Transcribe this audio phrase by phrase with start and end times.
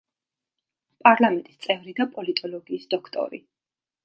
[1.07, 3.43] პარლამენტის წევრი და პოლიტოლოგიის დოქტორი.